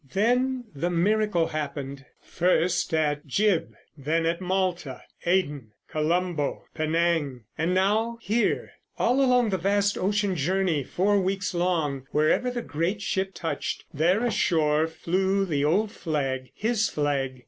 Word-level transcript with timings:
Then 0.13 0.63
the 0.73 0.89
miracle 0.89 1.45
happened. 1.49 2.05
First 2.23 2.91
at 2.91 3.27
Gib, 3.27 3.75
then 3.95 4.25
at 4.25 4.41
Malta, 4.41 5.03
Aden, 5.27 5.73
Colombo, 5.87 6.65
Penang, 6.73 7.43
and 7.55 7.75
now 7.75 8.17
here. 8.19 8.71
All 8.97 9.23
along 9.23 9.51
the 9.51 9.59
vast 9.59 9.99
ocean 9.99 10.33
journey, 10.35 10.83
four 10.83 11.19
weeks 11.21 11.53
long, 11.53 12.07
wherever 12.09 12.49
the 12.49 12.63
great 12.63 13.03
ship 13.03 13.35
touched, 13.35 13.83
there 13.93 14.25
ashore 14.25 14.87
flew 14.87 15.45
the 15.45 15.63
old 15.63 15.91
flag, 15.91 16.49
his 16.55 16.89
flag. 16.89 17.39